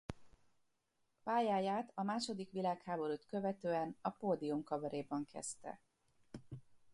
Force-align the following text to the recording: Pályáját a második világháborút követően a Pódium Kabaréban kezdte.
Pályáját 1.23 1.91
a 1.95 2.03
második 2.03 2.51
világháborút 2.51 3.25
követően 3.25 3.97
a 4.01 4.09
Pódium 4.09 4.63
Kabaréban 4.63 5.25
kezdte. 5.31 5.79